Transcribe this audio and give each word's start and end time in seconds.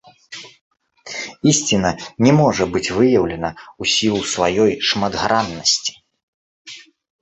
Ісціна 1.51 1.91
не 2.29 2.35
можа 2.41 2.63
быць 2.73 2.83
выяўлена 2.97 3.49
ў 3.55 3.83
сілу 3.95 4.19
сваёй 4.35 4.71
шматграннасці. 4.93 5.93